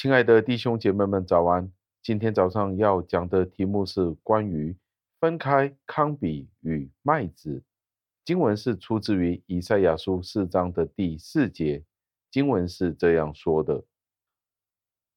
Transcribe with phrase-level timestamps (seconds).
[0.00, 1.70] 亲爱的弟兄姐妹们，早安！
[2.02, 4.74] 今天早上要讲的题目是关于
[5.20, 7.62] 分开糠比与麦子。
[8.24, 11.84] 经文是出自于以赛亚书四章的第四节。
[12.30, 13.84] 经文是这样说的：“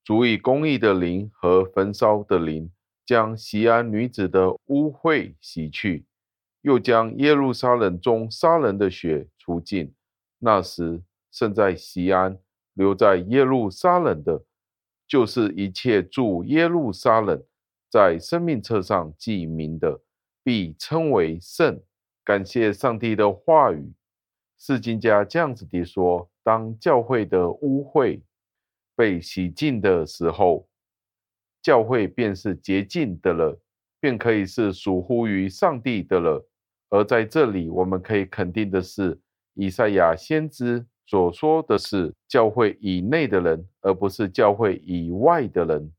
[0.04, 2.70] 主以公义的灵和焚烧的灵，
[3.06, 6.06] 将锡安女子的污秽洗去，
[6.60, 9.94] 又将耶路撒冷中杀人的血除尽。
[10.40, 12.38] 那时，剩在锡安、
[12.74, 14.44] 留在耶路撒冷的。”
[15.08, 17.44] 就是一切住耶路撒冷，
[17.90, 20.02] 在生命册上记名的，
[20.44, 21.82] 必称为圣。
[22.24, 23.94] 感谢上帝的话语。
[24.58, 28.22] 释经家这样子地说：当教会的污秽
[28.96, 30.68] 被洗净的时候，
[31.62, 33.62] 教会便是洁净的了，
[34.00, 36.48] 便可以是属乎于上帝的了。
[36.90, 39.20] 而在这里，我们可以肯定的是，
[39.56, 40.86] 以赛亚先知。
[41.06, 45.92] 所说的是教会以内的人，而不是教会以外的人。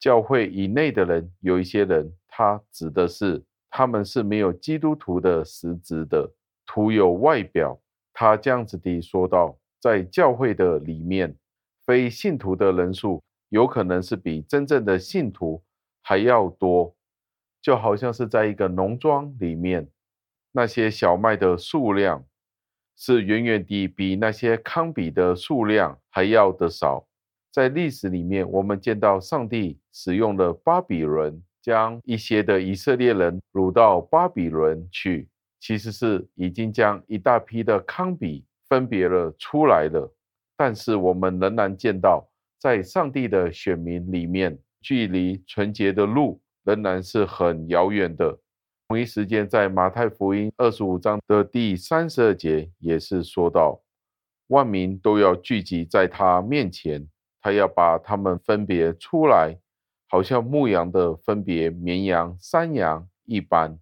[0.00, 3.40] 教会以内的人，有一些人，他指的是
[3.70, 6.28] 他们是没有基督徒的实质的，
[6.66, 7.78] 徒有外表。
[8.12, 11.34] 他这样子的说道，在教会的里面，
[11.86, 15.62] 非信徒的人数有可能是比真正的信徒
[16.02, 16.94] 还要多，
[17.62, 19.88] 就好像是在一个农庄里面，
[20.50, 22.24] 那些小麦的数量。
[22.96, 27.06] 是远远地比那些康比的数量还要的少。
[27.50, 35.28] 在历史里面，我们见到上帝使用了巴比伦，将一些的以色列人掳到巴比伦去，
[35.60, 40.10] 其实是已经将一大批的康比分别了出来了。
[40.56, 42.26] 但是我们仍然见到，
[42.58, 48.38] 在上帝的选民里面，距离纯洁的路仍然是很遥远的。
[48.92, 53.80] 同一时间，在马太福音二十五章的第三十二节，也是说到，
[54.48, 57.08] 万民都要聚集在他面前，
[57.40, 59.58] 他要把他们分别出来，
[60.10, 63.78] 好像牧羊的分别绵羊、山羊一般。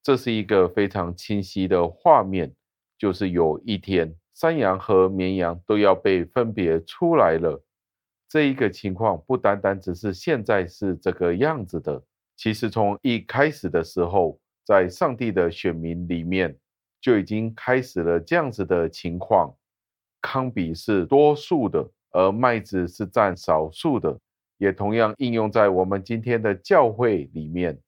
[0.00, 2.54] 这是一个非常清晰的画面，
[2.96, 7.60] 就是有一天，山羊和绵羊都要被分别出来了。
[8.28, 12.00] 这一个情况不单单只是现在是这个样子的。
[12.36, 16.56] 其实从一开始的时候，在上帝的选民里面，
[17.00, 19.54] 就已经开始了这样子的情况。
[20.20, 24.18] 康比是多数的，而麦子是占少数的，
[24.58, 27.78] 也同样应用在我们今天的教会里面。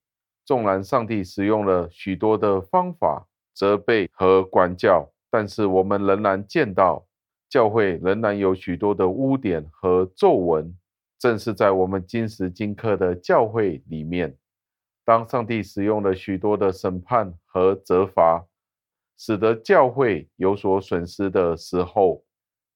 [0.45, 7.07] 纵然上帝使用了许多的方法责备和管教，但是我们仍然见到
[7.51, 10.75] 教会仍然有许多的污点和皱纹。
[11.19, 14.37] 正是在我们今时今刻的教会里面，
[15.05, 18.47] 当上帝使用了许多的审判和责罚，
[19.19, 22.23] 使得教会有所损失的时候，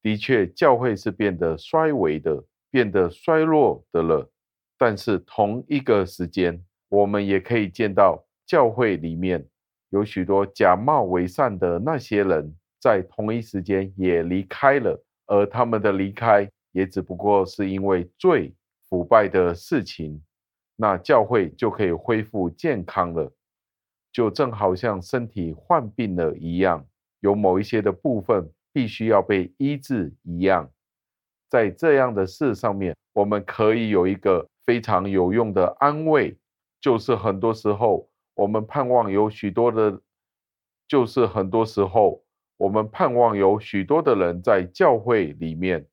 [0.03, 4.29] 的确，教会是变得衰微的，变得衰弱的了。
[4.77, 9.47] 但是同一个时间，我们也可以见到教会里面
[9.91, 16.51] 有许多假冒伪善的那些人，在同一时间也离开了，而他们的离开。
[16.73, 18.55] 也只不过是因为罪
[18.89, 20.23] 腐败的事情，
[20.77, 23.33] 那教会就可以恢复健康了，
[24.11, 26.87] 就正好像身体患病了一样，
[27.21, 30.71] 有某一些的部分必须要被医治一样。
[31.49, 36.39] 在这样的事上面，我们可以有一个非常有用的安慰，
[36.81, 40.01] 就是很多时候我们盼望有许多的，
[40.89, 42.25] 就是很多时候
[42.57, 45.87] 我们盼望有许多的人在教会里面。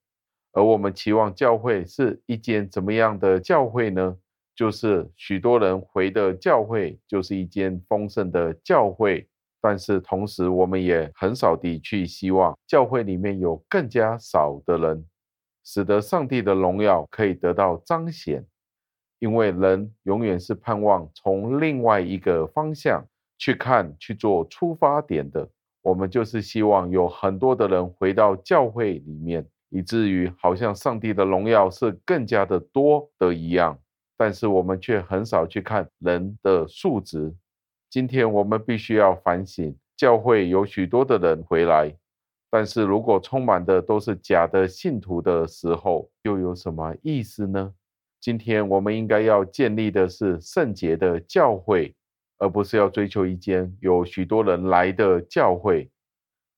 [0.52, 4.18] 而我们期望教会是一间怎么样的教会呢？
[4.56, 9.28] 就是许多人回的教会，就是一间丰盛的教会。
[9.62, 15.06] 但是同时，我们也很少地去希望教会里面有更加少的人，
[15.64, 18.46] 使得上帝的荣耀可以得到彰显。
[19.20, 23.06] 因为人永远是盼望从另外一个方向
[23.38, 25.48] 去看，去做出发点的。
[25.82, 29.46] 我们就是希望有很多的人回到教会里面。
[29.70, 33.80] 以至于好像上帝的荣耀是更加的多的一样，
[34.18, 37.34] 但是我们却很少去看人的数值。
[37.90, 41.96] 今天我们必须要反省，教会有许多的人回来，
[42.50, 47.74] 但是如果充满的都是假的信徒的时候，又有什么意思呢？
[48.20, 51.96] 今天我们应该要建立的是圣洁的教会，
[52.38, 55.90] 而不是要追求一间有许多人来的教会。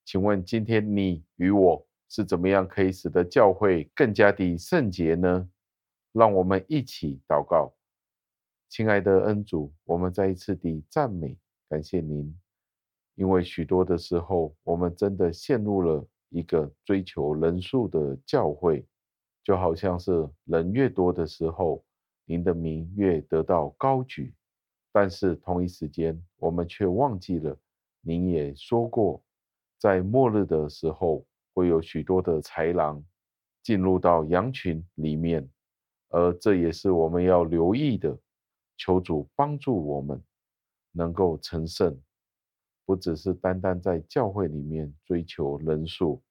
[0.04, 5.50] 请问今天你与我，是怎么样可以使得教会更加的圣洁呢？
[6.12, 7.74] 让我们一起祷告，
[8.68, 11.38] 亲爱的恩主，我们再一次的赞美
[11.70, 12.38] 感谢您，
[13.16, 18.86] 因为许多的时候，我们真的陷入了一个追求人数的教会，
[19.42, 21.82] 就好像是人越多的时候，
[22.26, 24.36] 您的名越得到高举。
[24.92, 27.58] 但是同一时间，我们却忘记了，
[28.02, 29.24] 您也说过，
[29.80, 33.04] 在末日的时候，会有许多的豺狼
[33.64, 35.50] 进入到羊群里面，
[36.10, 38.18] 而这也是我们要留意的。
[38.78, 40.24] 求主帮助我们，
[40.92, 42.02] 能够成圣，
[42.84, 46.24] 不只是单单在教会里面追求人数。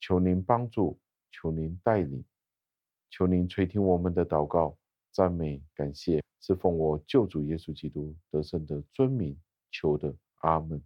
[0.00, 0.98] 求您帮助，
[1.30, 2.24] 求您带领，
[3.10, 4.76] 求您垂听我们的祷告。
[5.12, 9.38] 赞美感谢，是奉我救主耶稣基督得胜的尊名
[9.70, 10.82] 求的，阿门。